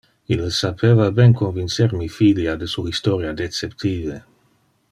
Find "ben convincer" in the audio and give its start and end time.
1.19-1.95